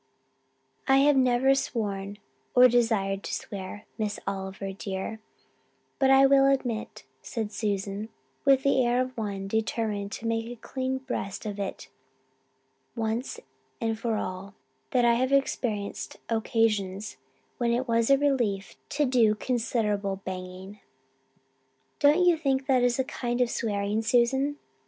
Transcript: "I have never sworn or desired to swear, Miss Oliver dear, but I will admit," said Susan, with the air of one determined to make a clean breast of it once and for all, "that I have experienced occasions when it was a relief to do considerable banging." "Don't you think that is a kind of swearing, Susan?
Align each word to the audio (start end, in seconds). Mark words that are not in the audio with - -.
"I 0.87 0.97
have 1.05 1.15
never 1.15 1.53
sworn 1.53 2.17
or 2.55 2.67
desired 2.67 3.21
to 3.21 3.35
swear, 3.35 3.85
Miss 3.99 4.19
Oliver 4.25 4.71
dear, 4.73 5.19
but 5.99 6.09
I 6.09 6.25
will 6.25 6.47
admit," 6.47 7.05
said 7.21 7.51
Susan, 7.51 8.09
with 8.43 8.63
the 8.63 8.83
air 8.83 8.99
of 8.99 9.15
one 9.15 9.47
determined 9.47 10.11
to 10.13 10.25
make 10.25 10.47
a 10.47 10.55
clean 10.55 10.97
breast 10.97 11.45
of 11.45 11.59
it 11.59 11.87
once 12.95 13.39
and 13.79 13.95
for 13.99 14.15
all, 14.17 14.55
"that 14.89 15.05
I 15.05 15.13
have 15.13 15.31
experienced 15.31 16.17
occasions 16.29 17.17
when 17.59 17.71
it 17.71 17.87
was 17.87 18.09
a 18.09 18.17
relief 18.17 18.77
to 18.97 19.05
do 19.05 19.35
considerable 19.35 20.15
banging." 20.25 20.79
"Don't 21.99 22.25
you 22.25 22.37
think 22.37 22.65
that 22.65 22.81
is 22.81 22.97
a 22.97 23.03
kind 23.03 23.39
of 23.39 23.51
swearing, 23.51 24.01
Susan? 24.01 24.57